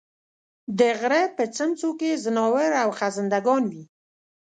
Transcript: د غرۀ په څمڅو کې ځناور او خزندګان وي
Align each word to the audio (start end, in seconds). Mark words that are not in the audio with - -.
د 0.79 0.81
غرۀ 0.99 1.21
په 1.35 1.43
څمڅو 1.55 1.89
کې 1.99 2.21
ځناور 2.23 2.71
او 2.83 2.89
خزندګان 2.99 3.63
وي 3.71 3.83